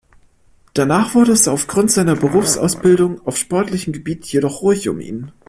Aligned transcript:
Danach 0.73 1.13
wurde 1.13 1.33
es 1.33 1.47
aufgrund 1.47 1.91
seiner 1.91 2.15
Berufsausbildung 2.15 3.21
auf 3.27 3.37
sportlichem 3.37 3.93
Gebiet 3.93 4.25
jedoch 4.25 4.63
ruhig 4.63 4.89
um 4.89 4.99
ihn. 4.99 5.31